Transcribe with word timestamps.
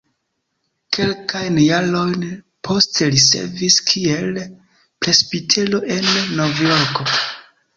Kelkajn 0.95 1.59
jarojn 1.63 2.23
poste 2.69 3.09
li 3.17 3.21
servis 3.25 3.77
kiel 3.93 4.43
presbitero 5.07 5.83
en 5.99 6.11
Novjorko. 6.41 7.07